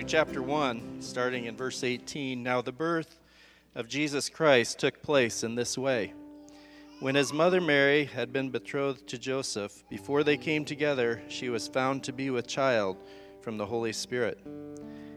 [0.00, 2.42] Matthew chapter 1, starting in verse 18.
[2.42, 3.18] Now, the birth
[3.74, 6.14] of Jesus Christ took place in this way.
[7.00, 11.68] When his mother Mary had been betrothed to Joseph, before they came together, she was
[11.68, 12.96] found to be with child
[13.42, 14.38] from the Holy Spirit.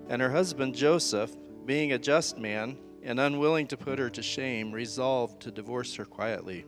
[0.10, 1.32] And her husband Joseph,
[1.66, 6.06] being a just man and unwilling to put her to shame, resolved to divorce her
[6.06, 6.66] quietly.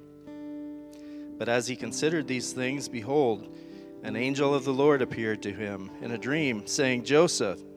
[1.37, 3.53] But as he considered these things, behold,
[4.03, 7.59] an angel of the Lord appeared to him in a dream, saying, Joseph,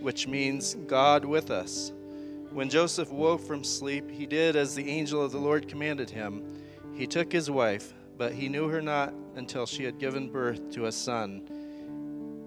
[0.00, 1.92] which means God with us.
[2.50, 6.42] When Joseph woke from sleep, he did as the angel of the Lord commanded him.
[6.94, 10.86] He took his wife, but he knew her not until she had given birth to
[10.86, 11.42] a son,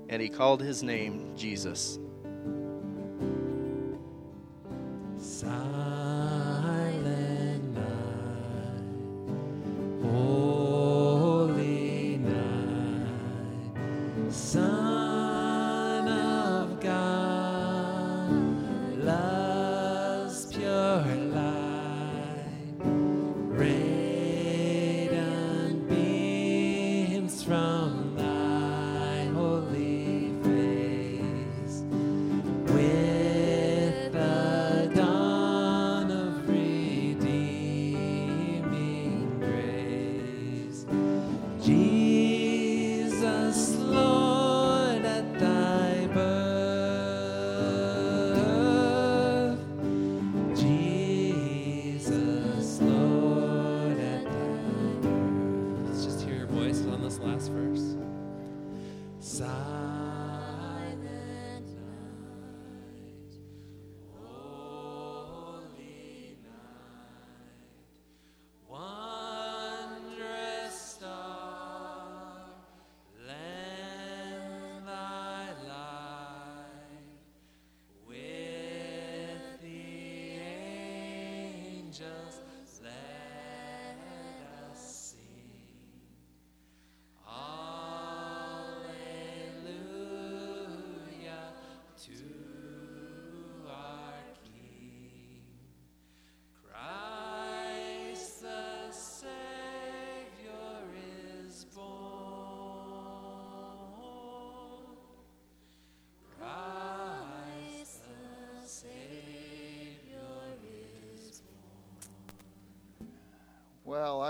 [0.09, 1.99] and he called his name Jesus.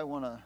[0.02, 0.40] I want to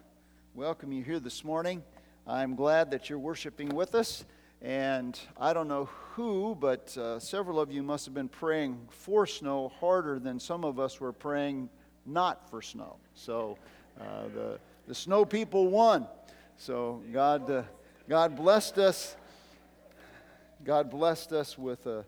[0.54, 1.82] welcome you here this morning.
[2.28, 4.26] I'm glad that you're worshiping with us.
[4.62, 9.26] And I don't know who, but uh, several of you must have been praying for
[9.26, 11.70] snow harder than some of us were praying
[12.06, 12.98] not for snow.
[13.14, 13.58] So
[13.98, 16.06] uh, the, the snow people won.
[16.58, 17.64] So God, uh,
[18.10, 19.16] God blessed us.
[20.66, 22.04] God blessed us with a,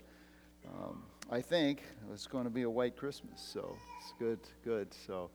[0.67, 1.81] um, I think
[2.13, 3.39] it's going to be a white Christmas.
[3.39, 4.93] So it's good, good.
[4.93, 5.29] So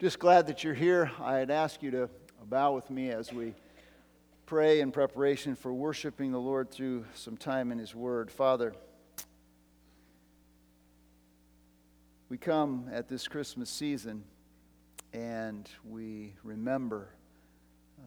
[0.00, 1.10] just glad that you're here.
[1.20, 2.08] I'd ask you to
[2.46, 3.52] bow with me as we
[4.46, 8.30] pray in preparation for worshiping the Lord through some time in His Word.
[8.30, 8.72] Father,
[12.30, 14.24] we come at this Christmas season
[15.12, 17.10] and we remember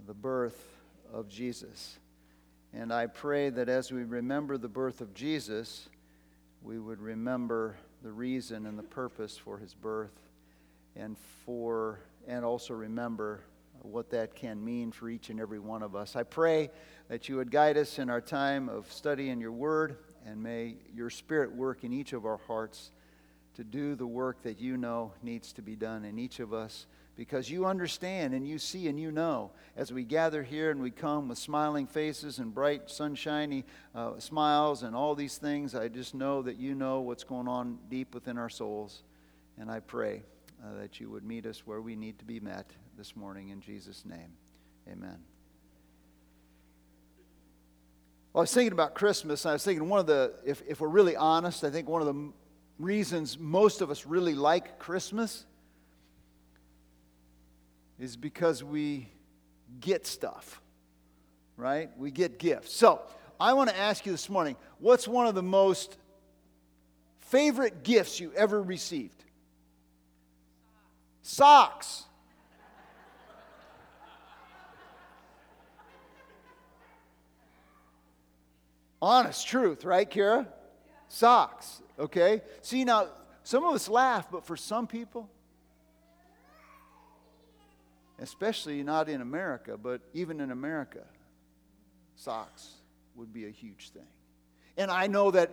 [0.07, 0.75] the birth
[1.13, 1.99] of Jesus.
[2.73, 5.89] And I pray that as we remember the birth of Jesus,
[6.63, 10.23] we would remember the reason and the purpose for his birth
[10.95, 13.41] and for and also remember
[13.81, 16.15] what that can mean for each and every one of us.
[16.15, 16.69] I pray
[17.09, 20.75] that you would guide us in our time of study in your word and may
[20.93, 22.91] your spirit work in each of our hearts
[23.55, 26.87] to do the work that you know needs to be done in each of us
[27.15, 30.89] because you understand and you see and you know as we gather here and we
[30.89, 33.63] come with smiling faces and bright sunshiny
[33.93, 37.77] uh, smiles and all these things i just know that you know what's going on
[37.89, 39.03] deep within our souls
[39.59, 40.23] and i pray
[40.63, 43.59] uh, that you would meet us where we need to be met this morning in
[43.61, 44.33] Jesus' name.
[44.89, 45.17] Amen.
[48.31, 50.79] Well, I was thinking about Christmas, and I was thinking one of the, if, if
[50.79, 52.31] we're really honest, I think one of the
[52.79, 55.45] reasons most of us really like Christmas
[57.99, 59.09] is because we
[59.79, 60.61] get stuff,
[61.57, 61.89] right?
[61.97, 62.73] We get gifts.
[62.73, 63.01] So,
[63.39, 65.97] I want to ask you this morning what's one of the most
[67.19, 69.23] favorite gifts you ever received?
[71.23, 72.03] Socks.
[79.01, 80.47] Honest truth, right, Kara?
[81.07, 82.41] Socks, okay?
[82.61, 83.07] See, now,
[83.43, 85.29] some of us laugh, but for some people,
[88.19, 91.03] especially not in America, but even in America,
[92.15, 92.75] socks
[93.15, 94.07] would be a huge thing.
[94.77, 95.51] And I know that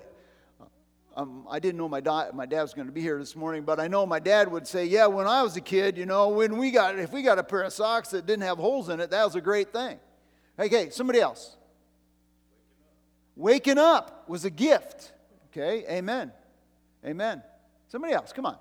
[1.16, 3.62] um, I didn't know my, da- my dad was going to be here this morning,
[3.62, 6.28] but I know my dad would say, "Yeah, when I was a kid, you know,
[6.28, 9.00] when we got if we got a pair of socks that didn't have holes in
[9.00, 9.98] it, that was a great thing."
[10.58, 11.56] Okay, somebody else.
[13.34, 15.12] Waking up was a gift.
[15.50, 16.32] Okay, amen.
[17.04, 17.42] Amen.
[17.88, 18.56] Somebody else, come on.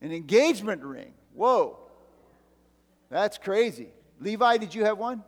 [0.00, 1.14] An engagement ring.
[1.34, 1.78] Whoa.
[3.08, 3.88] That's crazy.
[4.20, 5.22] Levi, did you have one?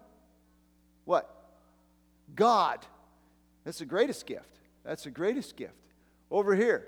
[1.05, 1.31] What?
[2.35, 2.85] God.
[3.65, 4.54] That's the greatest gift.
[4.85, 5.73] That's the greatest gift.
[6.31, 6.87] Over here.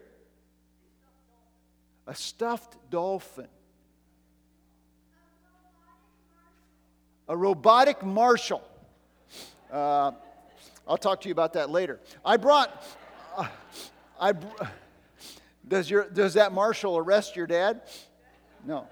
[2.07, 3.49] A stuffed dolphin.
[7.29, 8.63] A robotic marshal.
[9.73, 10.13] Uh,
[10.87, 11.99] I'll talk to you about that later.
[12.25, 12.85] I brought,
[13.37, 13.49] uh,
[14.21, 14.33] I,
[15.67, 17.83] does, your, does that marshal arrest your dad?
[18.65, 18.87] No.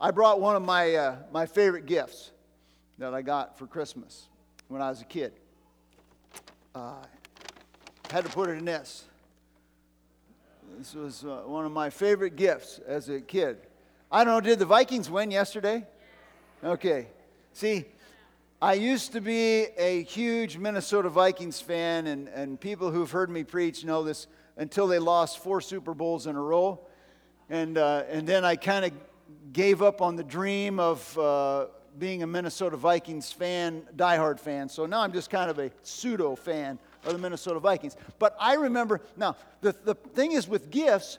[0.00, 2.32] I brought one of my, uh, my favorite gifts
[2.98, 4.26] that I got for Christmas
[4.66, 5.32] when I was a kid.
[6.74, 6.94] Uh,
[8.10, 9.04] had to put it in this.
[10.78, 13.58] This was uh, one of my favorite gifts as a kid.
[14.10, 15.86] I don't know, did the Vikings win yesterday?
[16.64, 17.08] Okay.
[17.52, 17.84] See,
[18.62, 23.44] I used to be a huge Minnesota Vikings fan, and, and people who've heard me
[23.44, 24.26] preach know this
[24.56, 26.80] until they lost four Super Bowls in a row.
[27.50, 28.92] And, uh, and then I kind of
[29.52, 31.66] gave up on the dream of uh,
[31.98, 34.68] being a Minnesota Vikings fan, diehard fan.
[34.70, 37.96] So now I'm just kind of a pseudo fan of the Minnesota Vikings.
[38.18, 41.18] But I remember, now, the, the thing is with gifts,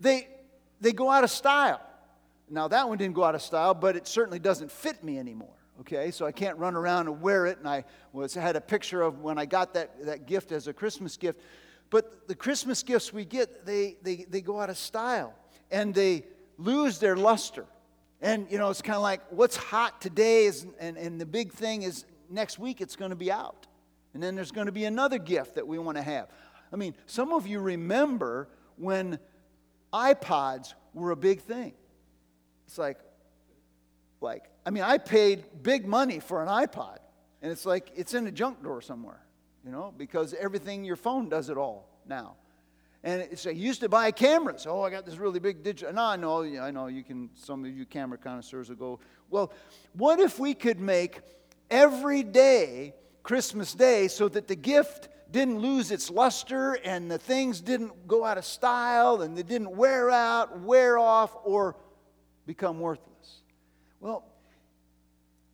[0.00, 0.28] they,
[0.80, 1.80] they go out of style.
[2.50, 5.58] Now, that one didn't go out of style, but it certainly doesn't fit me anymore
[5.80, 6.10] okay?
[6.10, 7.58] So I can't run around and wear it.
[7.58, 10.72] And I was, had a picture of when I got that, that gift as a
[10.72, 11.40] Christmas gift.
[11.90, 15.34] But the Christmas gifts we get, they, they, they go out of style
[15.70, 16.24] and they
[16.58, 17.64] lose their luster.
[18.20, 21.52] And, you know, it's kind of like what's hot today is, and, and the big
[21.52, 23.66] thing is next week it's going to be out.
[24.14, 26.28] And then there's going to be another gift that we want to have.
[26.72, 29.18] I mean, some of you remember when
[29.92, 31.72] iPods were a big thing.
[32.66, 32.98] It's like,
[34.20, 36.98] like, I mean, I paid big money for an iPod,
[37.40, 39.20] and it's like it's in a junk drawer somewhere,
[39.64, 42.34] you know, because everything your phone does it all now.
[43.04, 44.66] And it's I used to buy cameras.
[44.68, 45.94] Oh, I got this really big digital.
[45.94, 46.88] No, I know, I know.
[46.88, 47.30] You can.
[47.34, 49.00] Some of you camera connoisseurs will go.
[49.30, 49.52] Well,
[49.92, 51.20] what if we could make
[51.70, 52.94] every day
[53.28, 58.24] Christmas Day so that the gift didn't lose its luster and the things didn't go
[58.24, 61.76] out of style and they didn't wear out, wear off, or
[62.46, 63.42] become worthless?
[64.00, 64.24] Well,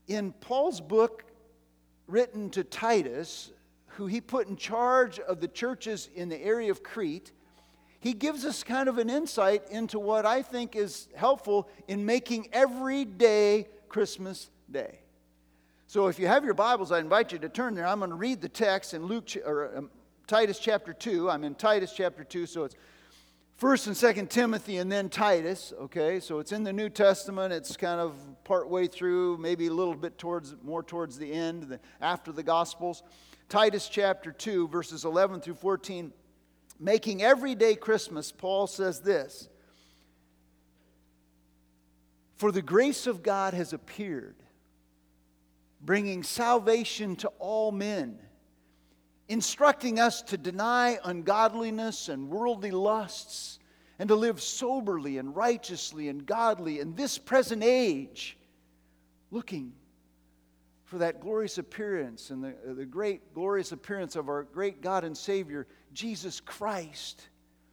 [0.06, 1.24] in Paul's book
[2.06, 3.50] written to Titus,
[3.86, 7.32] who he put in charge of the churches in the area of Crete,
[7.98, 12.50] he gives us kind of an insight into what I think is helpful in making
[12.52, 15.00] every day Christmas Day.
[15.94, 17.86] So if you have your Bibles, I invite you to turn there.
[17.86, 19.90] I'm going to read the text in Luke or um,
[20.26, 21.30] Titus chapter 2.
[21.30, 22.74] I'm in Titus chapter 2, so it's
[23.58, 25.72] First and Second Timothy, and then Titus.
[25.82, 27.52] Okay, so it's in the New Testament.
[27.52, 31.68] It's kind of part way through, maybe a little bit towards more towards the end,
[31.68, 33.04] the, after the Gospels.
[33.48, 36.12] Titus chapter two, verses 11 through 14.
[36.80, 39.48] Making everyday Christmas, Paul says this:
[42.34, 44.34] For the grace of God has appeared,
[45.84, 48.18] bringing salvation to all men
[49.28, 53.58] instructing us to deny ungodliness and worldly lusts
[53.98, 58.36] and to live soberly and righteously and godly in this present age,
[59.30, 59.72] looking
[60.84, 65.16] for that glorious appearance and the, the great glorious appearance of our great God and
[65.16, 67.28] Savior, Jesus Christ,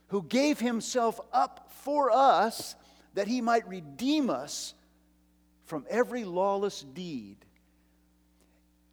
[0.08, 2.75] who gave himself up for us
[3.13, 4.74] that he might redeem us
[5.65, 7.38] from every lawless deed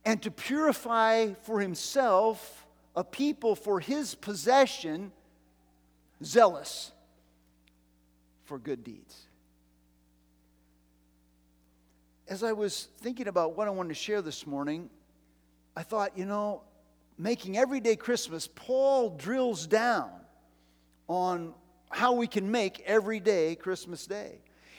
[0.09, 5.13] and to purify for himself a people for his possession,
[6.25, 6.93] zealous
[8.47, 9.27] for good deeds.
[12.27, 14.89] As I was thinking about what I wanted to share this morning,
[15.77, 16.63] I thought, you know,
[17.19, 20.11] making everyday Christmas, Paul drills down
[21.07, 21.53] on
[21.91, 24.39] how we can make everyday Christmas Day.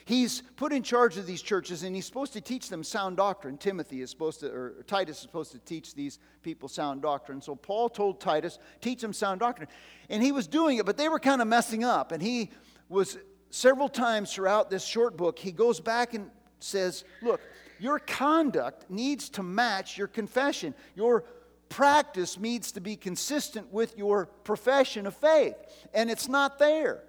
[0.09, 3.59] He's put in charge of these churches and he's supposed to teach them sound doctrine.
[3.59, 7.43] Timothy is supposed to, or Titus is supposed to teach these people sound doctrine.
[7.43, 9.69] So Paul told Titus, teach them sound doctrine.
[10.09, 12.11] And he was doing it, but they were kind of messing up.
[12.11, 12.49] And he
[12.89, 13.19] was
[13.51, 17.39] several times throughout this short book, he goes back and says, Look,
[17.79, 20.73] your conduct needs to match your confession.
[20.95, 21.23] Your
[21.69, 25.53] practice needs to be consistent with your profession of faith.
[25.93, 27.03] And it's not there.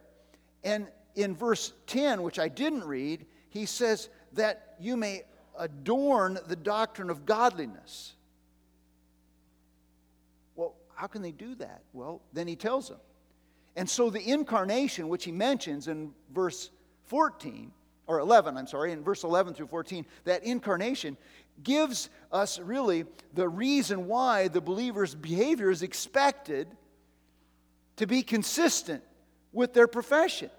[0.63, 5.25] And in verse 10, which I didn't read, he says that you may
[5.59, 8.15] adorn the doctrine of godliness.
[10.57, 11.83] Well, how can they do that?
[11.93, 12.99] Well, then he tells them.
[13.77, 16.71] And so the incarnation, which he mentions in verse
[17.07, 17.73] 14,
[18.07, 21.17] or 11, I'm sorry, in verse 11 through 14, that incarnation
[21.63, 26.69] gives us really the reason why the believer's behavior is expected
[27.97, 29.03] to be consistent
[29.53, 30.51] with their profession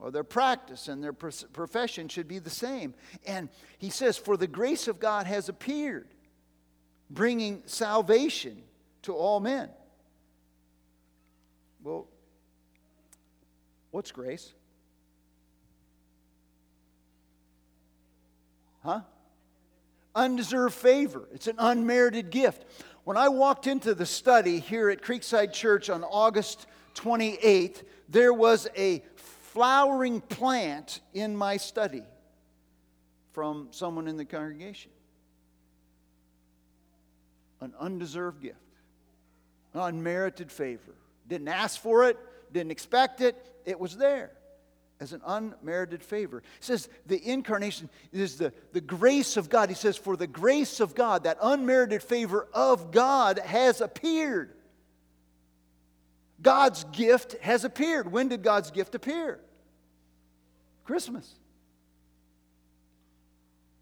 [0.00, 2.94] or their practice and their profession should be the same.
[3.26, 6.08] And he says, For the grace of God has appeared,
[7.10, 8.62] bringing salvation
[9.02, 9.68] to all men.
[11.82, 12.06] Well,
[13.90, 14.52] what's grace?
[18.84, 19.00] Huh?
[20.14, 21.28] Undeserved favor.
[21.32, 22.64] It's an unmerited gift.
[23.04, 28.68] When I walked into the study here at Creekside Church on August 28th, there was
[28.76, 29.02] a
[29.58, 32.04] flowering plant in my study
[33.32, 34.92] from someone in the congregation.
[37.60, 38.54] An undeserved gift,
[39.74, 40.94] an unmerited favor.
[41.26, 42.16] Didn't ask for it,
[42.52, 43.34] didn't expect it,
[43.66, 44.30] it was there
[45.00, 46.40] as an unmerited favor.
[46.60, 49.70] He says the incarnation is the, the grace of God.
[49.70, 54.54] He says, For the grace of God, that unmerited favor of God has appeared.
[56.40, 58.12] God's gift has appeared.
[58.12, 59.40] When did God's gift appear?
[60.88, 61.38] Christmas.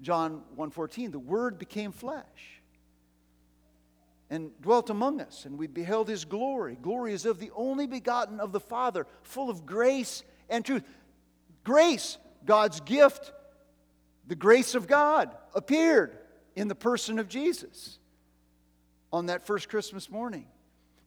[0.00, 2.60] John 1:14, the word became flesh
[4.28, 6.74] and dwelt among us, and we beheld his glory.
[6.74, 10.82] Glory is of the only begotten of the Father, full of grace and truth.
[11.62, 13.32] Grace, God's gift,
[14.26, 16.18] the grace of God appeared
[16.56, 18.00] in the person of Jesus
[19.12, 20.48] on that first Christmas morning.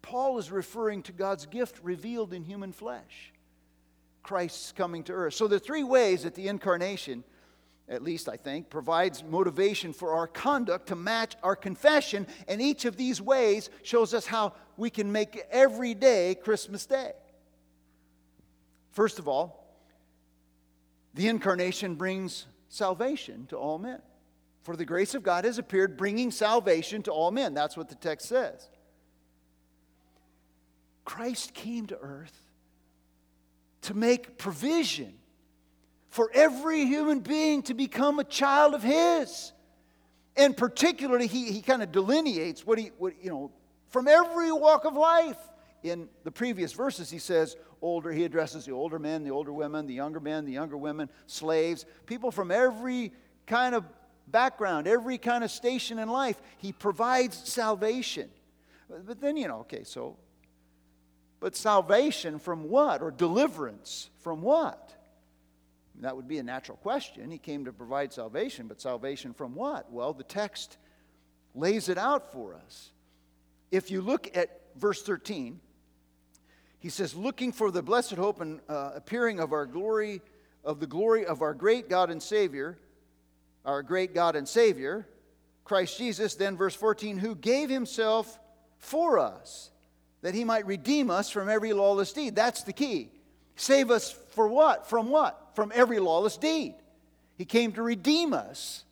[0.01, 3.33] Paul is referring to God's gift revealed in human flesh.
[4.23, 5.33] Christ's coming to earth.
[5.33, 7.23] So, the three ways that the incarnation,
[7.87, 12.85] at least I think, provides motivation for our conduct to match our confession, and each
[12.85, 17.13] of these ways shows us how we can make every day Christmas Day.
[18.91, 19.77] First of all,
[21.13, 24.01] the incarnation brings salvation to all men.
[24.63, 27.53] For the grace of God has appeared, bringing salvation to all men.
[27.53, 28.69] That's what the text says.
[31.05, 32.48] Christ came to earth
[33.81, 35.13] to make provision
[36.09, 39.53] for every human being to become a child of His.
[40.35, 43.51] And particularly, he, he kind of delineates what he, what, you know,
[43.89, 45.37] from every walk of life.
[45.83, 49.85] In the previous verses, he says, older, he addresses the older men, the older women,
[49.85, 53.13] the younger men, the younger women, slaves, people from every
[53.47, 53.85] kind of
[54.27, 56.41] background, every kind of station in life.
[56.57, 58.29] He provides salvation.
[58.89, 60.17] But then, you know, okay, so,
[61.39, 63.01] but salvation from what?
[63.01, 64.95] Or deliverance from what?
[66.01, 67.29] That would be a natural question.
[67.29, 69.91] He came to provide salvation, but salvation from what?
[69.91, 70.77] Well, the text
[71.55, 72.91] lays it out for us.
[73.71, 75.59] If you look at verse 13,
[76.79, 80.21] he says, looking for the blessed hope and uh, appearing of our glory,
[80.63, 82.77] of the glory of our great God and Savior,
[83.65, 85.05] our great God and Savior,
[85.65, 88.39] Christ Jesus, then verse 14, who gave himself
[88.77, 89.69] for us
[90.21, 92.35] that he might redeem us from every lawless deed.
[92.35, 93.09] That's the key.
[93.55, 94.87] Save us for what?
[94.87, 95.51] From what?
[95.55, 96.75] From every lawless deed.
[97.37, 98.83] He came to redeem us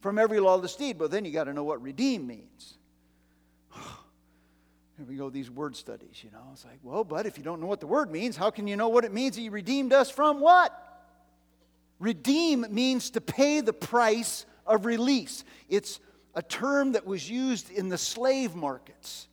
[0.00, 0.98] from every lawless deed.
[0.98, 2.74] But then you got to know what redeem means.
[3.74, 6.42] Here we go, these word studies, you know.
[6.52, 8.76] It's like, well, but if you don't know what the word means, how can you
[8.76, 9.36] know what it means?
[9.36, 10.78] He redeemed us from what?
[11.98, 15.44] Redeem means to pay the price of release.
[15.68, 16.00] It's
[16.34, 19.28] a term that was used in the slave markets.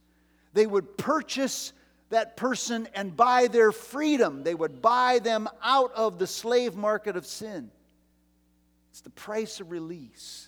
[0.54, 1.74] They would purchase
[2.10, 7.16] that person and buy their freedom, they would buy them out of the slave market
[7.16, 7.70] of sin.
[8.92, 10.48] It's the price of release.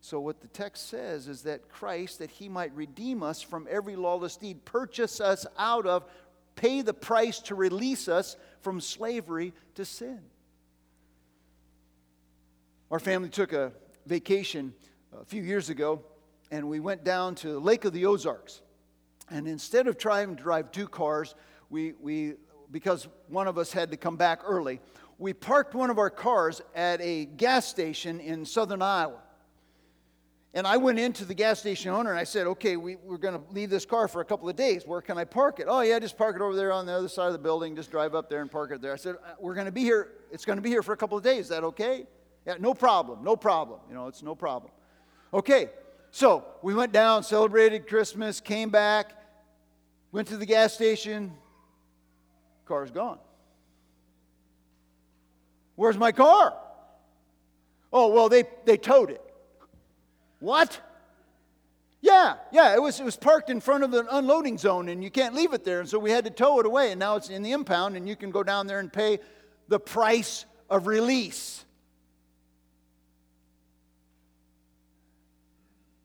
[0.00, 3.96] So, what the text says is that Christ, that he might redeem us from every
[3.96, 6.04] lawless deed, purchase us out of,
[6.56, 10.20] pay the price to release us from slavery to sin.
[12.90, 13.72] Our family took a
[14.06, 14.74] vacation
[15.18, 16.02] a few years ago,
[16.50, 18.60] and we went down to Lake of the Ozarks.
[19.30, 21.34] And instead of trying to drive two cars,
[21.70, 22.34] we, we
[22.70, 24.80] because one of us had to come back early,
[25.18, 29.20] we parked one of our cars at a gas station in southern Iowa.
[30.56, 33.34] And I went into the gas station owner and I said, okay, we, we're going
[33.34, 34.86] to leave this car for a couple of days.
[34.86, 35.66] Where can I park it?
[35.68, 37.74] Oh, yeah, just park it over there on the other side of the building.
[37.74, 38.92] Just drive up there and park it there.
[38.92, 40.12] I said, uh, we're going to be here.
[40.30, 41.40] It's going to be here for a couple of days.
[41.40, 42.06] Is that okay?
[42.46, 43.24] Yeah, no problem.
[43.24, 43.80] No problem.
[43.88, 44.70] You know, it's no problem.
[45.32, 45.70] Okay,
[46.14, 49.18] so we went down, celebrated Christmas, came back,
[50.12, 51.32] went to the gas station.
[52.66, 53.18] Car's gone.
[55.74, 56.54] Where's my car?
[57.92, 59.20] Oh, well, they, they towed it.
[60.38, 60.80] What?
[62.00, 65.10] Yeah, yeah, it was, it was parked in front of an unloading zone and you
[65.10, 65.80] can't leave it there.
[65.80, 66.92] And so we had to tow it away.
[66.92, 69.18] And now it's in the impound and you can go down there and pay
[69.66, 71.63] the price of release.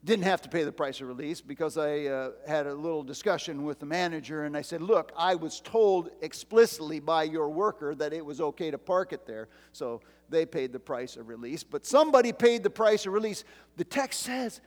[0.09, 3.63] Didn't have to pay the price of release because I uh, had a little discussion
[3.63, 8.11] with the manager and I said, Look, I was told explicitly by your worker that
[8.11, 9.49] it was okay to park it there.
[9.71, 11.61] So they paid the price of release.
[11.61, 13.43] But somebody paid the price of release.
[13.77, 14.61] The text says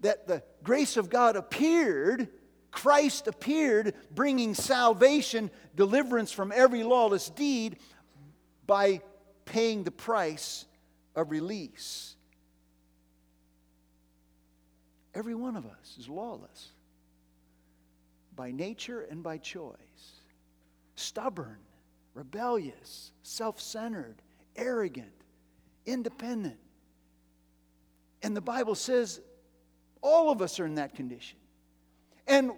[0.00, 2.26] that the grace of God appeared,
[2.72, 7.76] Christ appeared, bringing salvation, deliverance from every lawless deed
[8.66, 9.02] by
[9.44, 10.66] paying the price
[11.14, 12.16] of release.
[15.18, 16.68] Every one of us is lawless
[18.36, 19.74] by nature and by choice,
[20.94, 21.58] stubborn,
[22.14, 24.14] rebellious, self centered,
[24.54, 25.10] arrogant,
[25.86, 26.60] independent.
[28.22, 29.20] And the Bible says
[30.02, 31.38] all of us are in that condition.
[32.28, 32.52] And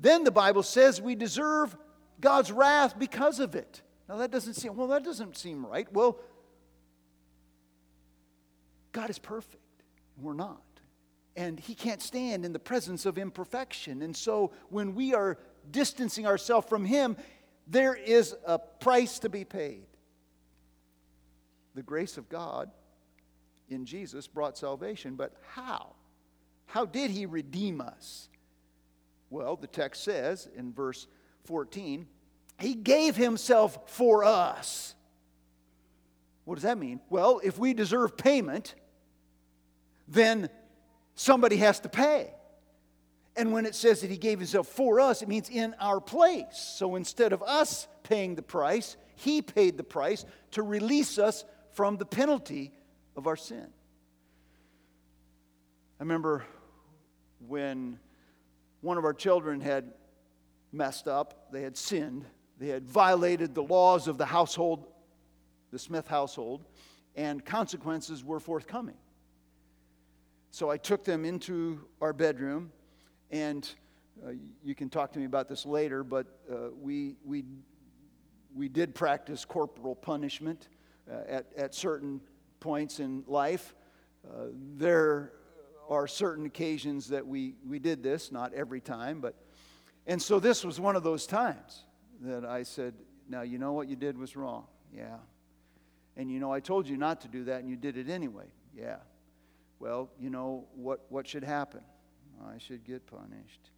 [0.00, 1.76] then the Bible says we deserve
[2.20, 3.82] God's wrath because of it.
[4.08, 5.86] Now that doesn't seem, well, that doesn't seem right.
[5.92, 6.18] Well,
[8.90, 9.62] God is perfect.
[10.20, 10.73] We're not.
[11.36, 14.02] And He can't stand in the presence of imperfection.
[14.02, 15.38] And so when we are
[15.70, 17.16] distancing ourselves from Him,
[17.66, 19.86] there is a price to be paid
[21.74, 22.70] the grace of God
[23.68, 25.94] in Jesus brought salvation, but how?
[26.66, 28.28] How did he redeem us?
[29.30, 31.06] Well, the text says in verse
[31.44, 32.06] 14,
[32.60, 34.94] he gave himself for us.
[36.44, 37.00] What does that mean?
[37.10, 38.74] Well, if we deserve payment,
[40.06, 40.48] then
[41.14, 42.32] somebody has to pay.
[43.36, 46.74] And when it says that he gave himself for us, it means in our place.
[46.76, 51.96] So instead of us paying the price, he paid the price to release us from
[51.96, 52.72] the penalty
[53.16, 53.66] of our sin.
[55.98, 56.44] I remember
[57.46, 57.98] when
[58.80, 59.92] one of our children had
[60.72, 62.24] messed up, they had sinned,
[62.58, 64.86] they had violated the laws of the household,
[65.70, 66.64] the Smith household,
[67.16, 68.96] and consequences were forthcoming.
[70.54, 72.70] So I took them into our bedroom,
[73.32, 73.68] and
[74.24, 77.42] uh, you can talk to me about this later, but uh, we, we,
[78.54, 80.68] we did practice corporal punishment
[81.10, 82.20] uh, at, at certain
[82.60, 83.74] points in life.
[84.24, 84.44] Uh,
[84.76, 85.32] there
[85.88, 89.34] are certain occasions that we, we did this, not every time, but,
[90.06, 91.82] and so this was one of those times
[92.20, 92.94] that I said,
[93.28, 94.66] Now, you know what you did was wrong.
[94.96, 95.16] Yeah.
[96.16, 98.46] And you know, I told you not to do that, and you did it anyway.
[98.72, 98.98] Yeah.
[99.84, 101.82] Well, you know what, what should happen?
[102.42, 103.68] I should get punished.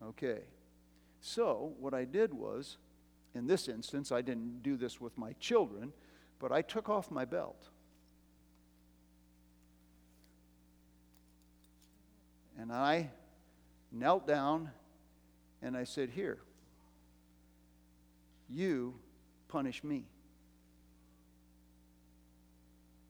[0.00, 0.42] Okay.
[1.20, 2.76] So, what I did was,
[3.34, 5.92] in this instance, I didn't do this with my children,
[6.38, 7.68] but I took off my belt.
[12.56, 13.10] And I
[13.90, 14.70] knelt down
[15.62, 16.38] and I said, Here,
[18.48, 18.94] you
[19.48, 20.04] punish me.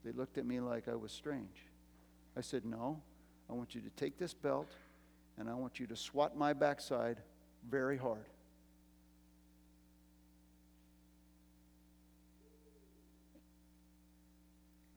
[0.07, 1.67] They looked at me like I was strange.
[2.37, 3.01] I said, No,
[3.49, 4.71] I want you to take this belt
[5.39, 7.19] and I want you to swat my backside
[7.69, 8.27] very hard.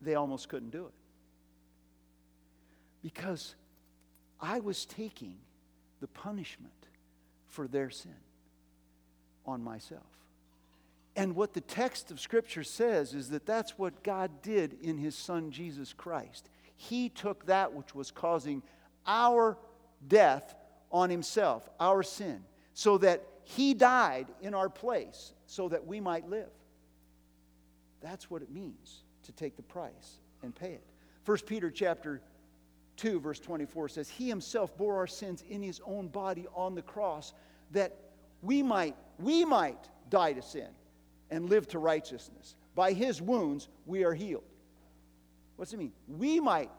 [0.04, 0.92] they almost couldn't do it.
[3.02, 3.54] Because
[4.40, 5.36] I was taking
[6.00, 6.72] the punishment
[7.48, 8.14] for their sin
[9.46, 10.02] on myself.
[11.16, 15.14] And what the text of Scripture says is that that's what God did in His
[15.14, 16.48] Son Jesus Christ.
[16.76, 18.62] He took that which was causing
[19.06, 19.56] our
[20.06, 20.54] death
[20.90, 26.28] on Himself, our sin, so that He died in our place so that we might
[26.28, 26.50] live.
[28.02, 30.84] That's what it means to take the price and pay it.
[31.24, 32.20] 1 Peter chapter
[32.96, 36.82] 2 verse 24 says he himself bore our sins in his own body on the
[36.82, 37.32] cross
[37.72, 37.96] that
[38.42, 40.68] we might we might die to sin
[41.30, 42.54] and live to righteousness.
[42.74, 44.44] By his wounds we are healed.
[45.56, 45.92] What's it mean?
[46.08, 46.70] We might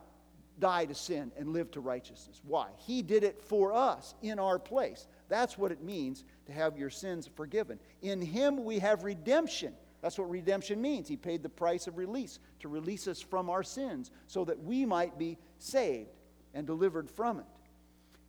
[0.59, 2.41] die to sin and live to righteousness.
[2.45, 2.67] Why?
[2.77, 5.07] He did it for us in our place.
[5.27, 7.79] That's what it means to have your sins forgiven.
[8.01, 9.73] In him we have redemption
[10.05, 11.07] That's what redemption means.
[11.07, 14.85] He paid the price of release to release us from our sins so that we
[14.85, 16.11] might be saved
[16.53, 17.45] and delivered from it.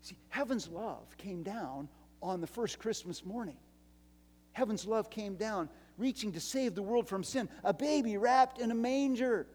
[0.01, 1.91] See, heaven's love came down
[2.23, 3.59] on the first Christmas morning.
[4.53, 7.47] Heaven's love came down, reaching to save the world from sin.
[7.63, 9.47] A baby wrapped in a manger,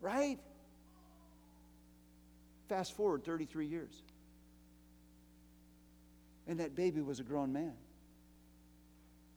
[0.00, 0.38] right?
[2.68, 4.02] Fast forward 33 years.
[6.46, 7.74] And that baby was a grown man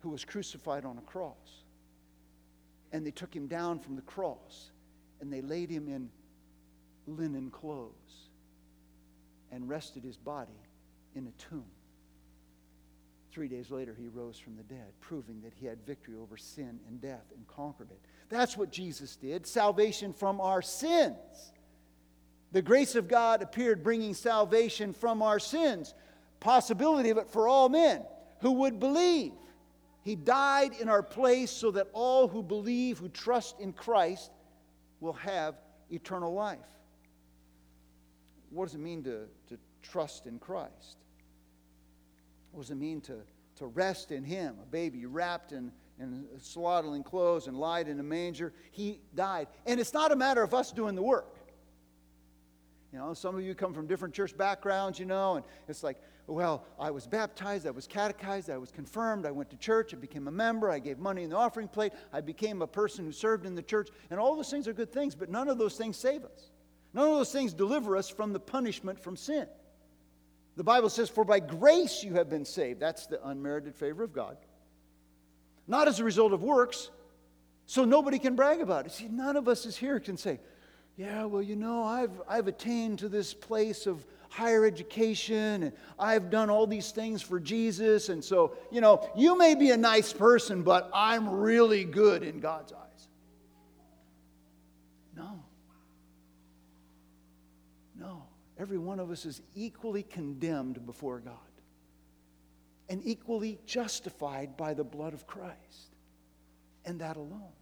[0.01, 1.63] who was crucified on a cross.
[2.91, 4.71] And they took him down from the cross
[5.21, 6.09] and they laid him in
[7.07, 8.29] linen clothes
[9.51, 10.51] and rested his body
[11.15, 11.65] in a tomb.
[13.31, 16.79] Three days later, he rose from the dead, proving that he had victory over sin
[16.87, 17.99] and death and conquered it.
[18.29, 21.15] That's what Jesus did salvation from our sins.
[22.51, 25.93] The grace of God appeared, bringing salvation from our sins.
[26.39, 28.03] Possibility of it for all men
[28.39, 29.33] who would believe.
[30.03, 34.31] He died in our place so that all who believe, who trust in Christ,
[34.99, 35.55] will have
[35.91, 36.57] eternal life.
[38.49, 40.97] What does it mean to, to trust in Christ?
[42.51, 43.17] What does it mean to,
[43.57, 44.55] to rest in Him?
[44.61, 48.53] A baby wrapped in, in swaddling clothes and lied in a manger.
[48.71, 49.47] He died.
[49.65, 51.35] And it's not a matter of us doing the work.
[52.91, 55.97] You know, some of you come from different church backgrounds, you know, and it's like,
[56.25, 59.97] well, I was baptized, I was catechized, I was confirmed, I went to church, I
[59.97, 63.11] became a member, I gave money in the offering plate, I became a person who
[63.11, 65.75] served in the church, and all those things are good things, but none of those
[65.75, 66.51] things save us.
[66.93, 69.47] None of those things deliver us from the punishment from sin.
[70.55, 72.79] The Bible says, For by grace you have been saved.
[72.79, 74.37] That's the unmerited favor of God.
[75.67, 76.89] Not as a result of works,
[77.65, 78.91] so nobody can brag about it.
[78.91, 80.39] See, none of us is here can say,
[80.97, 86.29] Yeah, well, you know, I've, I've attained to this place of higher education and I've
[86.29, 88.09] done all these things for Jesus.
[88.09, 92.39] And so, you know, you may be a nice person, but I'm really good in
[92.39, 93.07] God's eyes.
[95.15, 95.43] No.
[97.99, 98.23] No.
[98.59, 101.33] Every one of us is equally condemned before God
[102.89, 105.95] and equally justified by the blood of Christ
[106.83, 107.53] and that alone.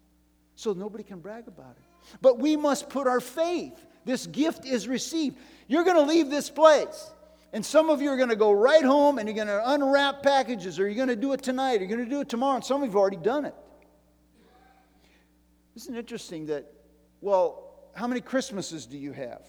[0.55, 2.17] So nobody can brag about it.
[2.19, 3.73] But we must put our faith.
[4.05, 5.37] This gift is received.
[5.67, 7.11] You're going to leave this place.
[7.53, 10.23] And some of you are going to go right home and you're going to unwrap
[10.23, 12.55] packages, or you're going to do it tonight, or you're going to do it tomorrow,
[12.55, 13.55] and some of you have already done it.
[15.75, 16.65] Isn't it interesting that,
[17.21, 19.43] well, how many Christmases do you have?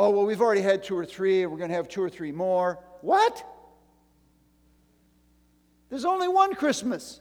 [0.00, 2.30] Oh, well, we've already had two or three, we're going to have two or three
[2.30, 2.78] more.
[3.00, 3.44] What?
[5.90, 7.20] There's only one Christmas.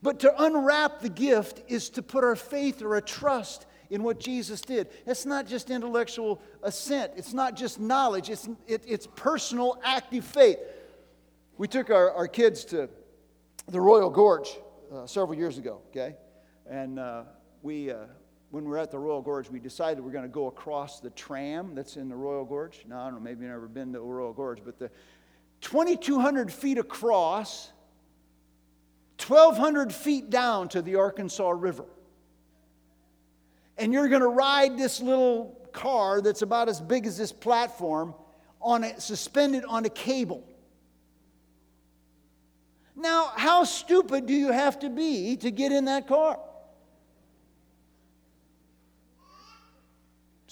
[0.00, 4.18] But to unwrap the gift is to put our faith or a trust in what
[4.18, 4.88] Jesus did.
[5.04, 10.58] It's not just intellectual assent, it's not just knowledge, it's, it, it's personal, active faith.
[11.58, 12.88] We took our, our kids to
[13.68, 14.56] the Royal Gorge
[14.90, 16.16] uh, several years ago, okay?
[16.66, 17.24] And uh,
[17.60, 18.06] we, uh,
[18.54, 21.00] when we were at the Royal Gorge, we decided we are going to go across
[21.00, 22.84] the tram that's in the Royal Gorge.
[22.88, 24.92] Now, I don't know, maybe you've never been to the Royal Gorge, but the
[25.62, 27.72] 2,200 feet across,
[29.26, 31.86] 1,200 feet down to the Arkansas River.
[33.76, 38.14] And you're going to ride this little car that's about as big as this platform
[38.60, 40.44] on suspended on a cable.
[42.94, 46.38] Now, how stupid do you have to be to get in that car?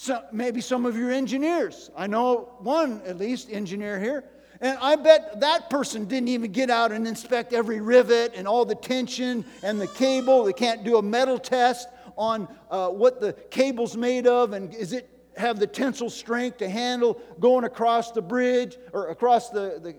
[0.02, 1.88] So maybe some of your engineers.
[1.96, 4.24] I know one, at least, engineer here.
[4.60, 8.64] And I bet that person didn't even get out and inspect every rivet and all
[8.64, 10.42] the tension and the cable.
[10.42, 14.92] They can't do a metal test on uh, what the cable's made of and is
[14.92, 19.96] it have the tensile strength to handle going across the bridge or across the,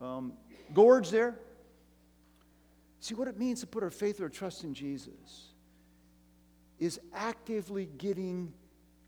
[0.00, 0.34] the um,
[0.72, 1.34] gorge there.
[3.00, 5.48] See, what it means to put our faith or trust in Jesus
[6.78, 8.52] is actively getting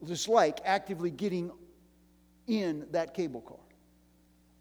[0.06, 1.50] just like actively getting
[2.46, 3.56] in that cable car.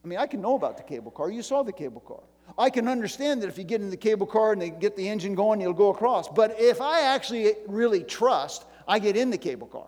[0.03, 1.31] I mean, I can know about the cable car.
[1.31, 2.21] You saw the cable car.
[2.57, 5.07] I can understand that if you get in the cable car and they get the
[5.07, 6.27] engine going, you'll go across.
[6.27, 9.87] But if I actually really trust, I get in the cable car.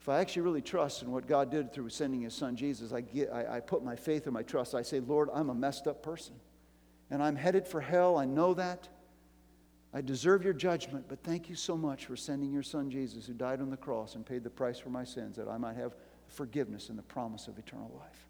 [0.00, 3.00] If I actually really trust in what God did through sending His Son Jesus, I,
[3.02, 4.74] get, I, I put my faith and my trust.
[4.74, 6.34] I say, Lord, I'm a messed up person.
[7.10, 8.16] And I'm headed for hell.
[8.16, 8.88] I know that.
[9.96, 13.32] I deserve your judgment, but thank you so much for sending your son Jesus, who
[13.32, 15.96] died on the cross and paid the price for my sins, that I might have
[16.28, 18.28] forgiveness and the promise of eternal life.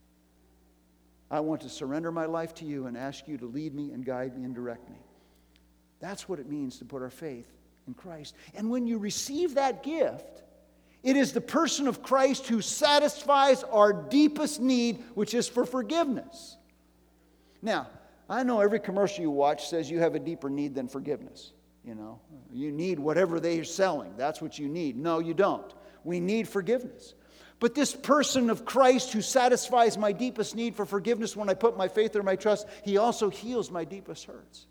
[1.29, 4.07] I want to surrender my life to you and ask you to lead me and
[4.07, 4.99] guide me and direct me.
[5.99, 7.49] That's what it means to put our faith
[7.89, 8.37] in Christ.
[8.55, 10.45] And when you receive that gift,
[11.03, 16.59] it is the person of Christ who satisfies our deepest need, which is for forgiveness.
[17.61, 17.89] Now,
[18.31, 21.53] I know every commercial you watch says you have a deeper need than forgiveness.
[21.87, 22.19] You know,
[22.53, 24.17] you need whatever they are selling.
[24.17, 24.97] That's what you need.
[24.97, 25.73] No, you don't.
[26.03, 27.15] We need forgiveness.
[27.61, 31.77] But this person of Christ who satisfies my deepest need for forgiveness when I put
[31.77, 34.67] my faith or my trust, he also heals my deepest hurts.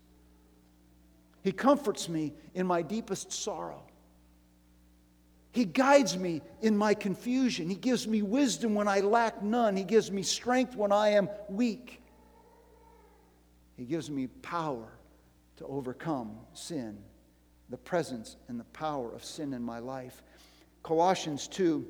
[1.42, 3.82] He comforts me in my deepest sorrow.
[5.52, 7.70] He guides me in my confusion.
[7.70, 9.74] He gives me wisdom when I lack none.
[9.74, 12.02] He gives me strength when I am weak.
[13.78, 14.95] He gives me power
[15.56, 16.98] to overcome sin,
[17.70, 20.22] the presence and the power of sin in my life.
[20.82, 21.86] Colossians 2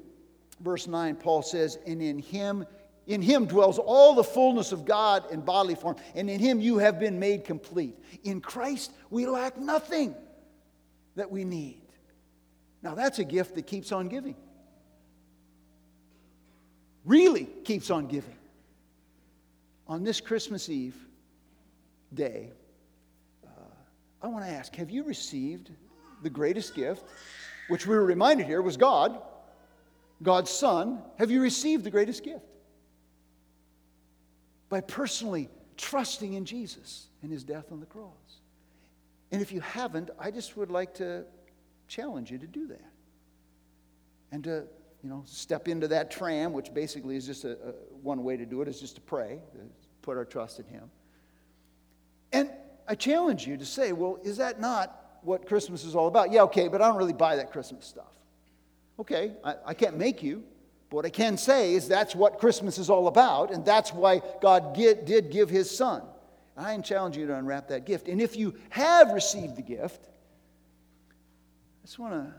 [0.61, 2.67] verse 9, Paul says, And in him,
[3.07, 6.79] in him dwells all the fullness of God in bodily form, and in him you
[6.79, 7.97] have been made complete.
[8.25, 10.15] In Christ, we lack nothing
[11.15, 11.83] that we need.
[12.83, 14.37] Now, that's a gift that keeps on giving.
[17.05, 18.37] Really keeps on giving.
[19.89, 20.97] On this Christmas Eve
[22.13, 22.51] day,
[24.23, 25.71] I want to ask have you received
[26.23, 27.05] the greatest gift,
[27.69, 29.21] which we were reminded here was God?
[30.23, 32.45] God's Son, have you received the greatest gift?
[34.69, 38.41] By personally trusting in Jesus and his death on the cross.
[39.31, 41.25] And if you haven't, I just would like to
[41.89, 42.93] challenge you to do that.
[44.33, 44.65] And to,
[45.03, 48.47] you know, step into that tram, which basically is just a, a one way to
[48.47, 49.41] do it, is just to pray,
[50.03, 50.91] put our trust in him.
[52.33, 52.51] And
[52.89, 56.31] I challenge you to say, well, is that not what Christmas is all about?
[56.31, 58.13] Yeah, okay, but I don't really buy that Christmas stuff.
[58.99, 60.45] Okay, I, I can't make you.
[60.89, 64.23] But what I can say is that's what Christmas is all about, and that's why
[64.41, 66.03] God get, did give his son.
[66.57, 68.09] I challenge you to unwrap that gift.
[68.09, 72.33] And if you have received the gift, I just want to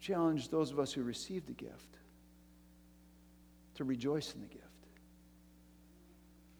[0.00, 1.98] challenge those of us who received the gift
[3.74, 4.64] to rejoice in the gift.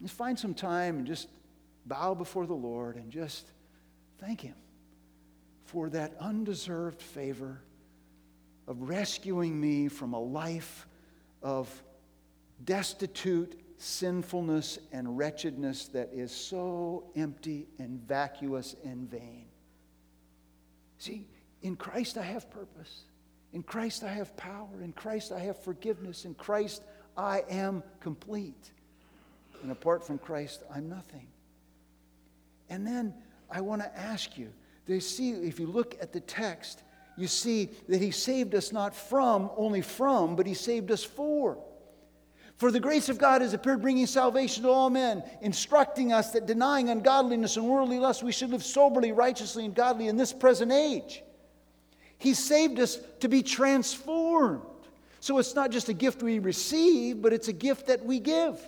[0.02, 1.28] Just find some time and just
[1.86, 3.46] bow before the Lord and just
[4.18, 4.54] thank Him
[5.64, 7.60] for that undeserved favor
[8.66, 10.86] of rescuing me from a life
[11.42, 11.68] of
[12.64, 19.46] destitute sinfulness and wretchedness that is so empty and vacuous and vain.
[20.98, 21.26] See,
[21.62, 23.04] in Christ I have purpose.
[23.52, 24.82] In Christ I have power.
[24.82, 26.24] In Christ I have forgiveness.
[26.24, 26.82] In Christ
[27.16, 28.70] I am complete.
[29.62, 31.26] And apart from Christ, I'm nothing.
[32.70, 33.12] And then
[33.50, 34.50] I want to ask you,
[34.86, 36.82] they see, if you look at the text,
[37.16, 41.58] you see that He saved us not from, only from, but He saved us for.
[42.56, 46.46] For the grace of God has appeared, bringing salvation to all men, instructing us that
[46.46, 50.70] denying ungodliness and worldly lust, we should live soberly, righteously, and godly in this present
[50.70, 51.22] age.
[52.18, 54.62] He saved us to be transformed.
[55.20, 58.60] So it's not just a gift we receive, but it's a gift that we give.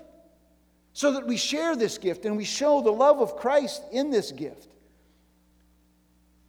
[0.92, 4.30] So that we share this gift and we show the love of Christ in this
[4.30, 4.68] gift.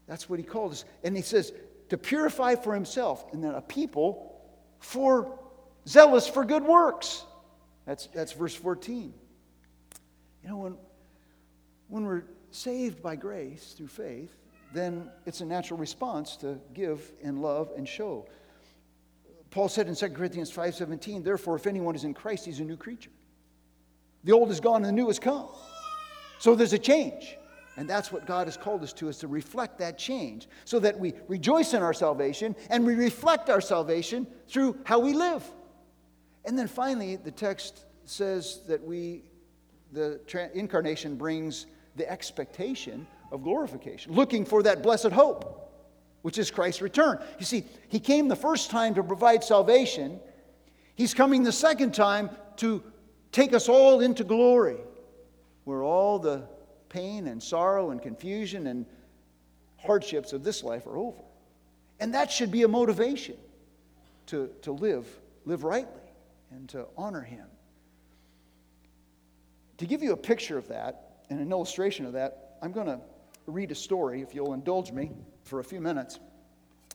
[0.07, 0.85] That's what he called us.
[1.03, 1.53] And he says,
[1.89, 4.41] to purify for himself, and then a people
[4.79, 5.39] for
[5.87, 7.23] zealous for good works.
[7.85, 9.13] That's, that's verse 14.
[10.43, 10.77] You know, when,
[11.89, 14.35] when we're saved by grace through faith,
[14.73, 18.27] then it's a natural response to give and love and show.
[19.51, 22.77] Paul said in 2 Corinthians 5:17, therefore, if anyone is in Christ, he's a new
[22.77, 23.11] creature.
[24.23, 25.47] The old is gone and the new has come.
[26.39, 27.37] So there's a change.
[27.75, 30.97] And that's what God has called us to, is to reflect that change so that
[30.97, 35.43] we rejoice in our salvation and we reflect our salvation through how we live.
[36.45, 39.23] And then finally, the text says that we,
[39.91, 40.19] the
[40.53, 45.71] incarnation brings the expectation of glorification, looking for that blessed hope,
[46.21, 47.19] which is Christ's return.
[47.39, 50.19] You see, He came the first time to provide salvation,
[50.95, 52.83] He's coming the second time to
[53.33, 54.77] take us all into glory,
[55.65, 56.43] where all the
[56.87, 58.85] pain and sorrow and confusion and
[59.77, 61.21] hardships of this life are over.
[61.99, 63.35] And that should be a motivation
[64.27, 65.05] to, to live,
[65.45, 66.01] live rightly
[66.51, 67.45] and to honor Him.
[69.79, 73.01] To give you a picture of that and an illustration of that, I'm going to
[73.47, 75.11] read a story, if you'll indulge me
[75.43, 76.19] for a few minutes.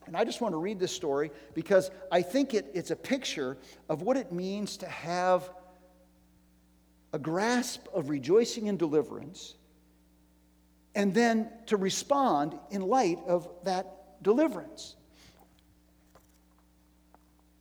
[0.07, 3.57] And I just want to read this story because I think it, it's a picture
[3.89, 5.51] of what it means to have
[7.13, 9.55] a grasp of rejoicing and deliverance
[10.95, 14.95] and then to respond in light of that deliverance.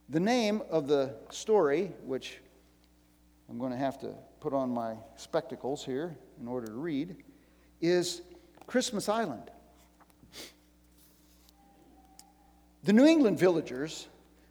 [0.08, 2.38] The name of the story, which
[3.48, 7.16] I'm going to have to put on my spectacles here in order to read,
[7.80, 8.22] is
[8.66, 9.50] Christmas Island.
[12.84, 14.08] The New England villagers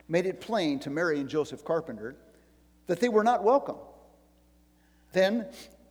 [0.08, 2.16] made it plain to Mary and Joseph Carpenter
[2.86, 3.78] that they were not welcome.
[5.14, 5.48] Then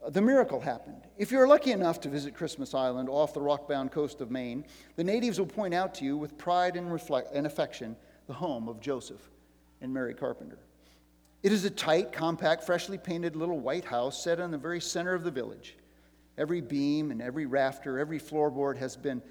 [0.09, 1.03] the miracle happened.
[1.19, 4.65] If you're lucky enough to visit Christmas Island off the rockbound coast of Maine,
[4.97, 8.69] the natives will point out to you with pride and, reflect, and affection the home
[8.69, 9.31] of Joseph
[9.81, 10.59] and Mary Carpenter.
[11.43, 15.15] It is a tight, compact, freshly painted little white house set in the very center
[15.15, 15.77] of the village.
[16.39, 19.23] Every beam and every rafter, every floorboard has been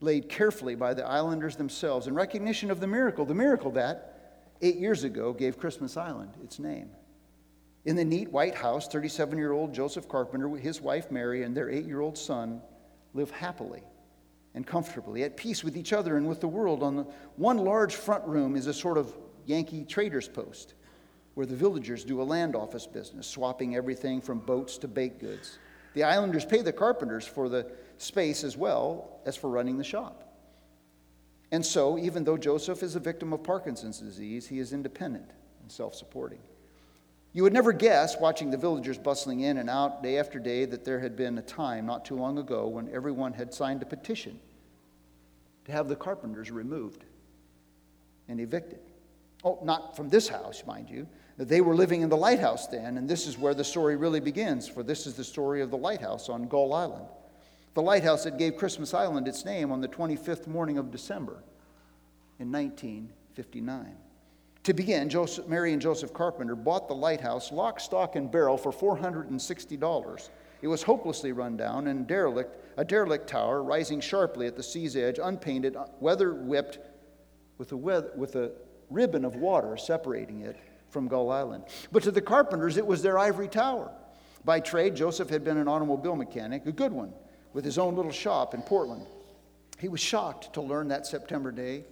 [0.00, 4.76] laid carefully by the islanders themselves in recognition of the miracle, the miracle that eight
[4.76, 6.90] years ago gave Christmas Island its name.
[7.84, 11.56] In the neat white house, 37 year old Joseph Carpenter, with his wife Mary, and
[11.56, 12.62] their eight year old son
[13.14, 13.82] live happily
[14.54, 16.82] and comfortably, at peace with each other and with the world.
[16.82, 19.12] On the one large front room is a sort of
[19.46, 20.74] Yankee trader's post
[21.34, 25.58] where the villagers do a land office business, swapping everything from boats to baked goods.
[25.94, 30.28] The islanders pay the carpenters for the space as well as for running the shop.
[31.50, 35.70] And so, even though Joseph is a victim of Parkinson's disease, he is independent and
[35.70, 36.38] self supporting.
[37.32, 40.84] You would never guess, watching the villagers bustling in and out day after day, that
[40.84, 44.38] there had been a time not too long ago when everyone had signed a petition
[45.64, 47.04] to have the carpenters removed
[48.28, 48.80] and evicted.
[49.44, 51.08] Oh, not from this house, mind you.
[51.38, 54.68] They were living in the lighthouse then, and this is where the story really begins,
[54.68, 57.06] for this is the story of the lighthouse on Gull Island.
[57.74, 61.42] The lighthouse that gave Christmas Island its name on the 25th morning of December
[62.38, 63.96] in 1959.
[64.64, 68.70] To begin, Joseph, Mary and Joseph Carpenter bought the lighthouse lock, stock, and barrel for
[68.70, 70.30] $460.
[70.62, 74.96] It was hopelessly run down and derelict, a derelict tower rising sharply at the sea's
[74.96, 76.78] edge, unpainted, weather whipped,
[77.58, 78.52] with a, weather, with a
[78.88, 80.56] ribbon of water separating it
[80.90, 81.64] from Gull Island.
[81.90, 83.90] But to the carpenters, it was their ivory tower.
[84.44, 87.12] By trade, Joseph had been an automobile mechanic, a good one,
[87.52, 89.06] with his own little shop in Portland.
[89.80, 91.84] He was shocked to learn that September day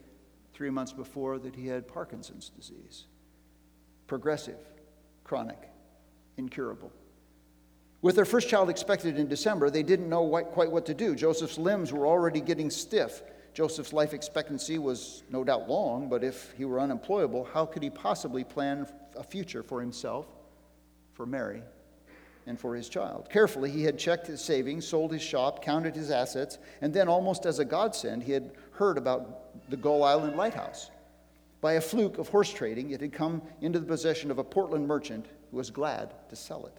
[0.61, 3.07] three months before that he had Parkinson's disease.
[4.07, 4.59] Progressive,
[5.25, 5.57] chronic,
[6.37, 6.92] incurable.
[8.03, 11.14] With their first child expected in December, they didn't know quite what to do.
[11.14, 13.23] Joseph's limbs were already getting stiff.
[13.55, 17.88] Joseph's life expectancy was no doubt long, but if he were unemployable, how could he
[17.88, 20.27] possibly plan a future for himself,
[21.14, 21.62] for Mary,
[22.46, 23.29] and for his child?
[23.31, 27.46] Carefully, he had checked his savings, sold his shop, counted his assets, and then, almost
[27.46, 30.90] as a godsend, he had heard about the Gull Island Lighthouse.
[31.61, 34.87] By a fluke of horse trading, it had come into the possession of a Portland
[34.87, 36.79] merchant who was glad to sell it.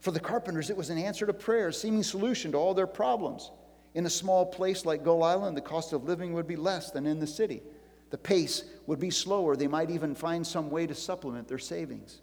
[0.00, 2.86] For the carpenters, it was an answer to prayer, a seeming solution to all their
[2.86, 3.50] problems.
[3.94, 7.06] In a small place like Gull Island, the cost of living would be less than
[7.06, 7.62] in the city.
[8.10, 9.56] The pace would be slower.
[9.56, 12.20] They might even find some way to supplement their savings.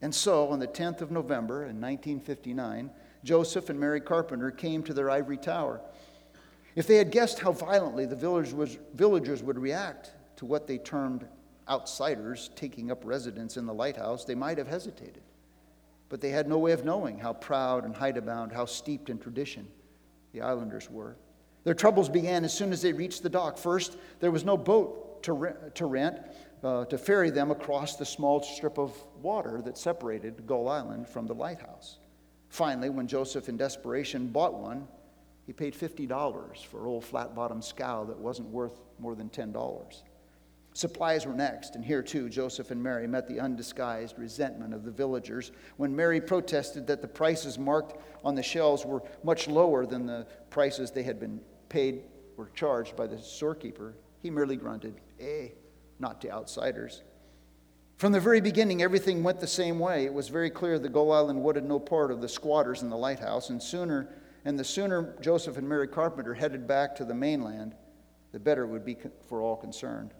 [0.00, 2.90] And so, on the 10th of November in 1959,
[3.24, 5.80] Joseph and Mary Carpenter came to their ivory tower
[6.78, 8.14] if they had guessed how violently the
[8.94, 11.26] villagers would react to what they termed
[11.68, 15.22] outsiders taking up residence in the lighthouse, they might have hesitated.
[16.08, 19.66] But they had no way of knowing how proud and hidebound, how steeped in tradition
[20.32, 21.16] the islanders were.
[21.64, 23.58] Their troubles began as soon as they reached the dock.
[23.58, 26.20] First, there was no boat to, rent,
[26.62, 28.92] uh, to ferry them across the small strip of
[29.22, 31.98] water that separated Gull Island from the lighthouse.
[32.48, 34.88] Finally, when Joseph, in desperation, bought one,
[35.46, 40.02] he paid $50 for old flat bottomed scow that wasn't worth more than $10.
[40.74, 44.90] Supplies were next, and here too Joseph and Mary met the undisguised resentment of the
[44.90, 50.06] villagers when Mary protested that the prices marked on the shelves were much lower than
[50.06, 52.02] the prices they had been paid
[52.36, 53.94] or charged by the storekeeper.
[54.20, 55.48] He merely grunted, Eh,
[55.98, 57.02] not to outsiders.
[57.96, 60.04] From the very beginning, everything went the same way.
[60.04, 62.96] It was very clear that Gull Island wanted no part of the squatters in the
[62.96, 64.08] lighthouse, and sooner
[64.44, 67.74] and the sooner Joseph and Mary Carpenter headed back to the mainland,
[68.32, 68.96] the better it would be
[69.28, 70.14] for all concerned.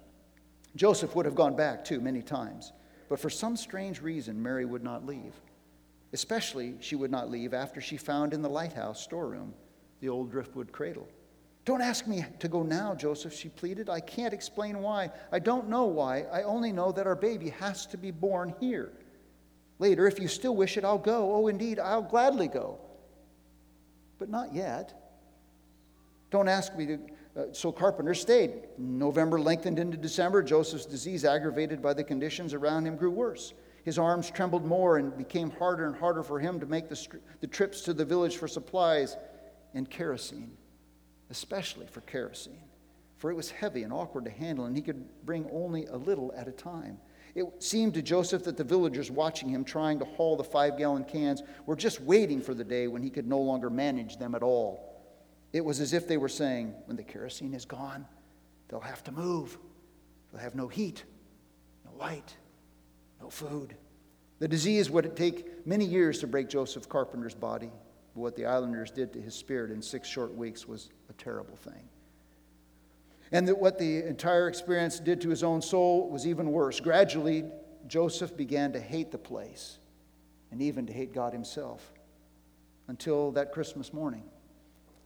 [0.77, 2.73] Joseph would have gone back too many times,
[3.09, 5.35] but for some strange reason, Mary would not leave.
[6.13, 9.55] Especially, she would not leave after she found in the lighthouse storeroom
[10.01, 11.09] the old driftwood cradle.
[11.69, 13.91] Don't ask me to go now, Joseph, she pleaded.
[13.91, 15.11] I can't explain why.
[15.31, 16.23] I don't know why.
[16.33, 18.93] I only know that our baby has to be born here.
[19.79, 21.35] Later, if you still wish it, I'll go.
[21.35, 22.81] Oh, indeed, I'll gladly go
[24.19, 24.93] but not yet.
[26.31, 26.99] Don't ask me to.
[27.37, 28.65] Uh, so Carpenter stayed.
[28.77, 30.43] November lengthened into December.
[30.43, 33.55] Joseph's disease, aggravated by the conditions around him, grew worse.
[33.85, 37.47] His arms trembled more and became harder and harder for him to make the, the
[37.47, 39.17] trips to the village for supplies
[39.73, 40.57] and kerosene,
[41.31, 42.63] especially for kerosene,
[43.17, 46.33] for it was heavy and awkward to handle, and he could bring only a little
[46.37, 46.99] at a time.
[47.35, 51.05] It seemed to Joseph that the villagers watching him trying to haul the five gallon
[51.05, 54.43] cans were just waiting for the day when he could no longer manage them at
[54.43, 54.89] all.
[55.53, 58.07] It was as if they were saying, When the kerosene is gone,
[58.69, 59.59] they'll have to move.
[60.33, 61.05] They'll have no heat,
[61.85, 62.37] no light,
[63.21, 63.77] no food.
[64.41, 67.71] The disease would take many years to break Joseph Carpenter's body.
[68.19, 71.55] But what the islanders did to his spirit in six short weeks was a terrible
[71.55, 71.89] thing.
[73.31, 76.81] And that what the entire experience did to his own soul was even worse.
[76.81, 77.45] Gradually,
[77.87, 79.79] Joseph began to hate the place
[80.51, 81.93] and even to hate God himself
[82.89, 84.25] until that Christmas morning.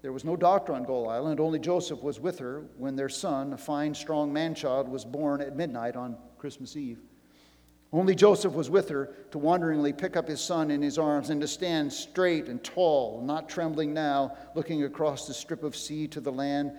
[0.00, 1.38] There was no doctor on Gull Island.
[1.38, 5.42] Only Joseph was with her when their son, a fine, strong man child, was born
[5.42, 7.00] at midnight on Christmas Eve.
[7.92, 11.40] Only Joseph was with her to wonderingly pick up his son in his arms and
[11.42, 16.20] to stand straight and tall, not trembling now, looking across the strip of sea to
[16.20, 16.72] the land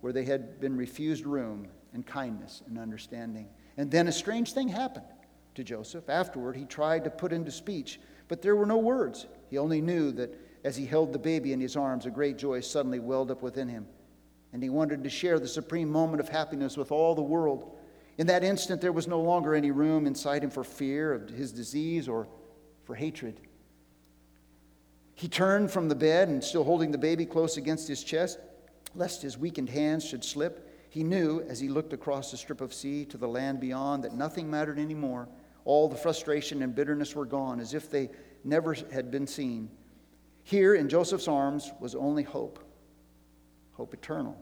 [0.00, 3.48] where they had been refused room and kindness and understanding.
[3.76, 5.06] And then a strange thing happened
[5.56, 6.08] to Joseph.
[6.08, 9.26] Afterward, he tried to put into speech, but there were no words.
[9.48, 10.32] He only knew that
[10.64, 13.68] as he held the baby in his arms, a great joy suddenly welled up within
[13.68, 13.86] him.
[14.52, 17.76] And he wanted to share the supreme moment of happiness with all the world.
[18.18, 21.52] In that instant, there was no longer any room inside him for fear of his
[21.52, 22.28] disease or
[22.84, 23.40] for hatred.
[25.14, 28.38] He turned from the bed and, still holding the baby close against his chest,
[28.94, 32.74] lest his weakened hands should slip, he knew as he looked across the strip of
[32.74, 35.28] sea to the land beyond that nothing mattered anymore.
[35.64, 38.10] All the frustration and bitterness were gone, as if they
[38.44, 39.70] never had been seen.
[40.42, 42.58] Here in Joseph's arms was only hope
[43.74, 44.36] hope eternal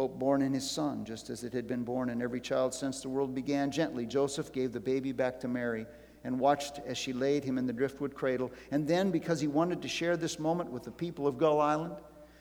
[0.00, 3.02] hope born in his son, just as it had been born in every child since
[3.02, 3.70] the world began.
[3.70, 5.84] Gently, Joseph gave the baby back to Mary
[6.24, 8.50] and watched as she laid him in the driftwood cradle.
[8.70, 11.96] And then, because he wanted to share this moment with the people of Gull Island,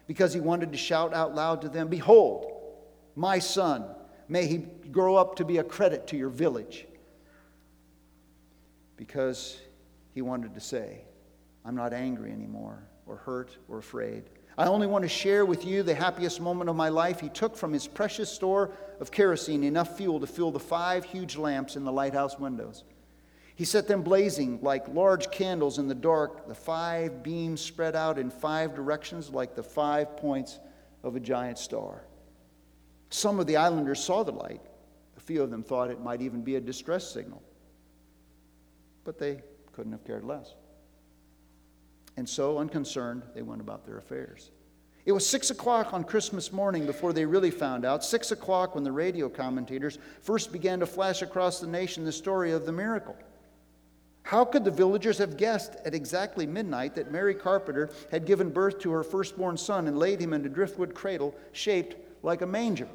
[0.08, 2.50] because he wanted to shout out loud to them, Behold,
[3.18, 3.84] my son,
[4.30, 6.88] may he grow up to be a credit to your village.
[8.96, 9.60] Because
[10.14, 11.02] he wanted to say,
[11.66, 14.24] I'm not angry anymore, or hurt, or afraid.
[14.60, 17.22] I only want to share with you the happiest moment of my life.
[17.22, 21.38] He took from his precious store of kerosene enough fuel to fill the five huge
[21.38, 22.84] lamps in the lighthouse windows.
[23.56, 28.20] He set them blazing like large candles in the dark, the five beams spread out
[28.20, 30.60] in five directions like the five points
[31.04, 32.04] of a giant star.
[33.12, 34.62] Some of the islanders saw the light.
[35.16, 37.42] A few of them thought it might even be a distress signal.
[39.06, 39.42] But they
[39.72, 40.54] couldn't have cared less.
[42.20, 44.52] And so, unconcerned, they went about their affairs.
[45.06, 48.04] It was six o'clock on Christmas morning before they really found out.
[48.04, 52.52] Six o'clock when the radio commentators first began to flash across the nation the story
[52.52, 53.16] of the miracle.
[54.24, 58.80] How could the villagers have guessed at exactly midnight that Mary Carpenter had given birth
[58.80, 62.90] to her firstborn son and laid him in a driftwood cradle shaped like a manger?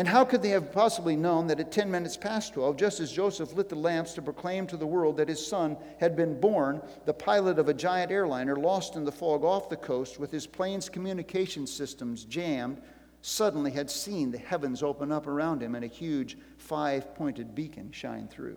[0.00, 3.12] And how could they have possibly known that at 10 minutes past 12, just as
[3.12, 6.80] Joseph lit the lamps to proclaim to the world that his son had been born,
[7.04, 10.46] the pilot of a giant airliner lost in the fog off the coast with his
[10.46, 12.80] plane's communication systems jammed,
[13.20, 17.92] suddenly had seen the heavens open up around him and a huge five pointed beacon
[17.92, 18.56] shine through?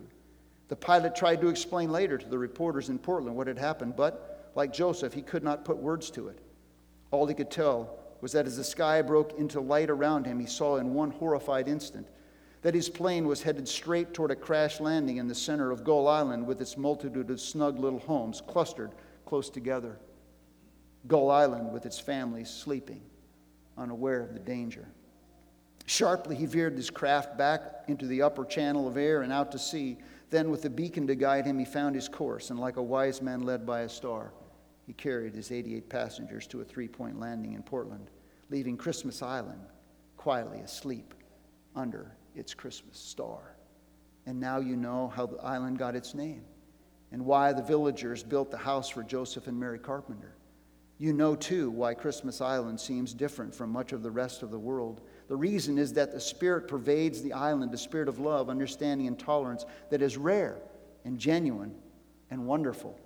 [0.68, 4.50] The pilot tried to explain later to the reporters in Portland what had happened, but
[4.54, 6.38] like Joseph, he could not put words to it.
[7.10, 10.46] All he could tell was that as the sky broke into light around him, he
[10.46, 12.08] saw in one horrified instant
[12.62, 16.08] that his plane was headed straight toward a crash landing in the center of Gull
[16.08, 18.92] Island with its multitude of snug little homes clustered
[19.26, 19.98] close together.
[21.06, 23.02] Gull Island with its families sleeping,
[23.76, 24.88] unaware of the danger.
[25.84, 29.58] Sharply, he veered his craft back into the upper channel of air and out to
[29.58, 29.98] sea.
[30.30, 33.20] Then, with the beacon to guide him, he found his course, and like a wise
[33.20, 34.32] man led by a star,
[34.86, 38.10] he carried his 88 passengers to a three point landing in Portland,
[38.50, 39.60] leaving Christmas Island
[40.16, 41.14] quietly asleep
[41.76, 43.56] under its Christmas star.
[44.26, 46.42] And now you know how the island got its name
[47.12, 50.34] and why the villagers built the house for Joseph and Mary Carpenter.
[50.98, 54.58] You know, too, why Christmas Island seems different from much of the rest of the
[54.58, 55.00] world.
[55.28, 59.18] The reason is that the Spirit pervades the island, a spirit of love, understanding, and
[59.18, 60.56] tolerance that is rare
[61.04, 61.74] and genuine
[62.30, 62.98] and wonderful.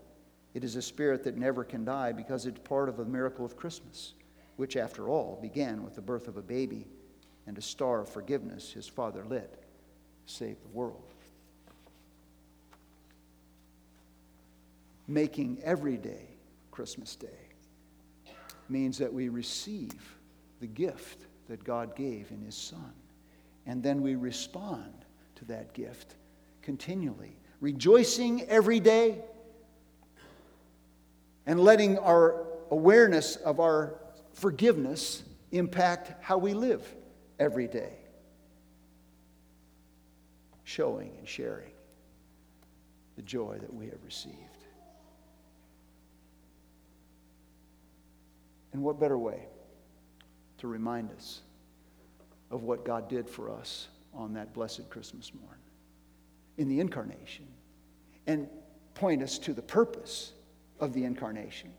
[0.55, 3.57] It is a spirit that never can die because it's part of the miracle of
[3.57, 4.15] Christmas,
[4.59, 6.85] which, after all, began with the birth of a baby
[7.47, 9.65] and a star of forgiveness his father lit
[10.27, 11.15] saved the world.
[15.07, 16.27] Making every day
[16.73, 17.29] Christmas Day
[18.69, 20.17] means that we receive
[20.61, 22.93] the gift that God gave in His Son.
[23.65, 24.93] And then we respond
[25.37, 26.17] to that gift
[26.63, 29.21] continually, rejoicing every day
[31.47, 33.95] and letting our awareness of our
[34.39, 36.87] forgiveness impact how we live
[37.39, 37.93] every day.
[40.65, 41.73] Showing and sharing
[43.17, 44.37] the joy that we have received.
[48.73, 49.47] And what better way
[50.59, 51.41] to remind us
[52.51, 55.59] of what God did for us on that blessed Christmas morn
[56.59, 57.47] in the incarnation
[58.27, 58.49] and
[58.95, 60.33] point us to the purpose
[60.79, 61.73] of the incarnation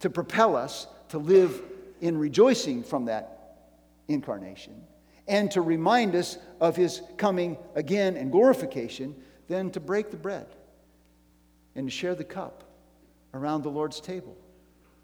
[0.00, 1.62] to propel us to live
[2.02, 3.56] in rejoicing from that
[4.08, 4.74] incarnation
[5.28, 9.14] and to remind us of his coming again and glorification
[9.48, 10.46] than to break the bread
[11.76, 12.64] and to share the cup
[13.32, 14.36] around the Lord's table,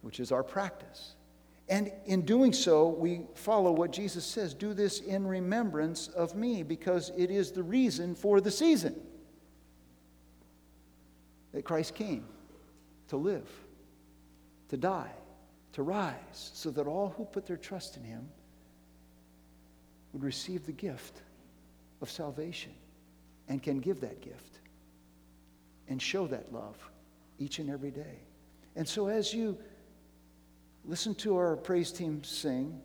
[0.03, 1.15] which is our practice.
[1.69, 6.63] And in doing so, we follow what Jesus says do this in remembrance of me,
[6.65, 9.01] because it is the reason for the season
[11.53, 12.27] that Christ came
[13.09, 13.49] to live,
[14.71, 15.11] to die,
[15.73, 18.29] to rise, so that all who put their trust in him
[20.13, 21.21] would receive the gift
[22.01, 22.73] of salvation
[23.49, 24.61] and can give that gift
[25.89, 26.77] and show that love
[27.39, 28.19] each and every day.
[28.77, 29.59] And so, as you
[30.85, 32.81] listen to our praise team sing,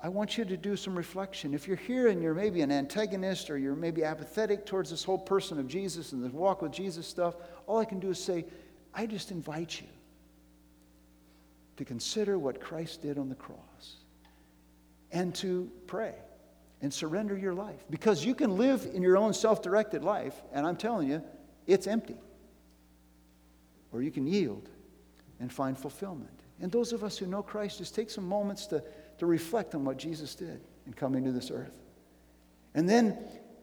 [0.00, 1.54] I want you to do some reflection.
[1.54, 5.18] If you're here and you're maybe an antagonist or you're maybe apathetic towards this whole
[5.18, 8.44] person of Jesus and the walk with Jesus stuff, all I can do is say,
[8.92, 9.86] I just invite you
[11.76, 13.96] to consider what Christ did on the cross
[15.10, 16.14] and to pray
[16.82, 17.84] and surrender your life.
[17.90, 21.22] Because you can live in your own self directed life, and I'm telling you,
[21.66, 22.16] it's empty.
[23.92, 24.68] Or you can yield
[25.40, 26.40] and find fulfillment.
[26.60, 28.82] And those of us who know Christ, just take some moments to,
[29.18, 31.72] to reflect on what Jesus did in coming to this earth.
[32.74, 33.18] And then,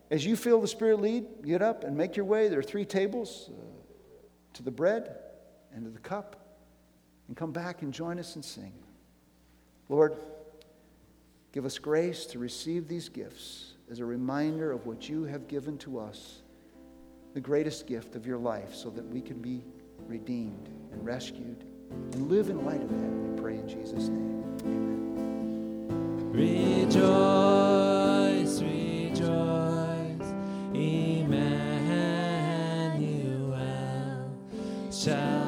[0.09, 2.47] as you feel the Spirit lead, get up and make your way.
[2.47, 3.61] There are three tables uh,
[4.53, 5.15] to the bread
[5.73, 6.40] and to the cup.
[7.31, 8.73] And come back and join us and sing.
[9.87, 10.17] Lord,
[11.53, 15.77] give us grace to receive these gifts as a reminder of what you have given
[15.77, 16.41] to us,
[17.33, 19.63] the greatest gift of your life, so that we can be
[20.07, 21.63] redeemed and rescued
[22.11, 22.97] and live in light of that.
[22.97, 24.43] We pray in Jesus' name.
[24.65, 26.31] Amen.
[26.33, 27.01] Rejoice,
[28.61, 30.33] rejoice,
[30.73, 31.31] Emmanuel
[34.91, 35.40] shall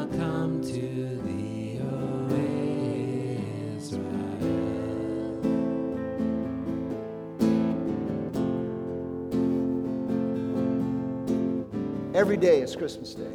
[12.23, 13.33] Every day is Christmas Day.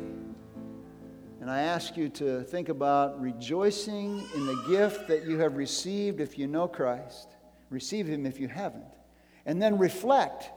[1.42, 6.22] And I ask you to think about rejoicing in the gift that you have received
[6.22, 7.36] if you know Christ.
[7.68, 8.96] Receive Him if you haven't.
[9.44, 10.50] And then reflect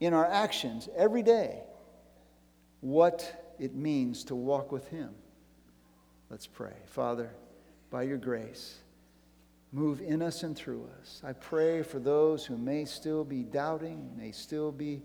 [0.00, 1.62] in our actions every day
[2.80, 5.10] what it means to walk with Him.
[6.28, 6.74] Let's pray.
[6.86, 7.30] Father,
[7.88, 8.78] by your grace,
[9.70, 11.22] move in us and through us.
[11.24, 15.02] I pray for those who may still be doubting, may still be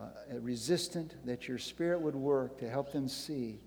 [0.00, 3.60] uh, resistant, that your Spirit would work to help them see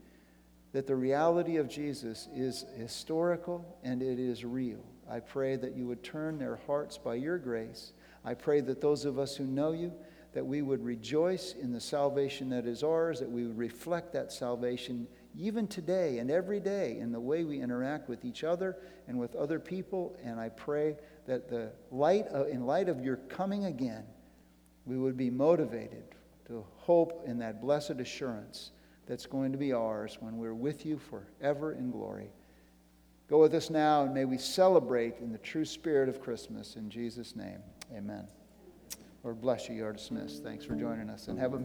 [0.73, 4.84] that the reality of Jesus is historical and it is real.
[5.09, 7.93] I pray that you would turn their hearts by your grace.
[8.25, 9.93] I pray that those of us who know you,
[10.34, 14.32] that we would rejoice in the salvation that is ours, that we would reflect that
[14.32, 19.17] salvation even today and every day in the way we interact with each other and
[19.17, 20.15] with other people.
[20.23, 24.03] And I pray that the light of, in light of your coming again,
[24.86, 26.16] we would be motivated
[26.48, 28.72] to hope in that blessed assurance
[29.06, 32.30] that's going to be ours when we're with you forever in glory.
[33.30, 36.78] Go with us now, and may we celebrate in the true spirit of Christmas.
[36.78, 37.60] In Jesus' name,
[37.93, 38.28] amen.
[39.24, 39.76] Lord bless you.
[39.76, 40.43] You are dismissed.
[40.43, 41.60] Thanks for joining us, and have a